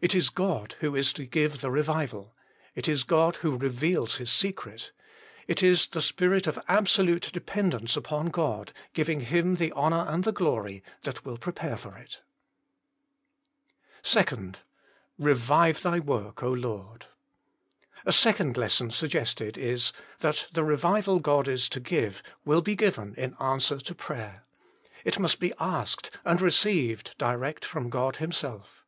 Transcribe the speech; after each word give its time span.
It 0.00 0.16
is 0.16 0.30
God 0.30 0.74
who 0.80 0.96
is 0.96 1.12
to 1.12 1.24
give 1.26 1.60
the 1.60 1.70
revival; 1.70 2.34
it 2.74 2.88
is 2.88 3.04
God 3.04 3.36
who 3.36 3.56
reveals 3.56 4.16
His 4.16 4.28
secret; 4.32 4.90
it 5.46 5.62
is 5.62 5.86
the 5.86 6.02
spirit 6.02 6.48
of 6.48 6.58
absolute 6.66 7.30
dependence 7.32 7.96
upon 7.96 8.30
God, 8.30 8.72
giving 8.94 9.20
Him 9.20 9.54
the 9.54 9.70
honour 9.74 10.06
and 10.08 10.24
the 10.24 10.32
glory, 10.32 10.82
that 11.04 11.24
will 11.24 11.36
prepare 11.38 11.76
for 11.76 11.96
it. 11.96 12.20
2." 14.02 14.54
Revive 15.20 15.82
Thy 15.82 16.00
work, 16.00 16.42
Lord 16.42 17.06
I" 17.06 17.06
A 18.06 18.12
second 18.12 18.56
lesson 18.56 18.90
suggested 18.90 19.56
is, 19.56 19.92
that 20.18 20.48
the 20.52 20.64
revival 20.64 21.20
God 21.20 21.46
is 21.46 21.68
to 21.68 21.78
give 21.78 22.24
will 22.44 22.60
be 22.60 22.74
given 22.74 23.14
in 23.16 23.36
answer 23.38 23.78
to 23.78 23.94
prayer. 23.94 24.42
It 25.04 25.20
must 25.20 25.38
be 25.38 25.52
asked 25.60 26.10
and 26.24 26.40
received 26.40 27.16
direct 27.18 27.64
from 27.64 27.88
God 27.88 28.16
Himself. 28.16 28.82